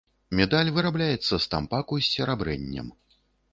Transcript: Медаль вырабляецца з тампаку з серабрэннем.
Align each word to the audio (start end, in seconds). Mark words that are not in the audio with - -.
Медаль 0.37 0.71
вырабляецца 0.77 1.33
з 1.45 1.51
тампаку 1.53 1.93
з 2.07 2.09
серабрэннем. 2.13 2.93